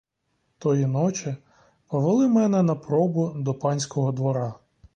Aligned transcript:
Тої 0.57 0.85
ночі 0.85 1.35
повели 1.87 2.27
мене 2.27 2.63
на 2.63 2.75
пробу 2.75 3.31
до 3.35 3.53
панського 3.53 4.11
двора. 4.11 4.53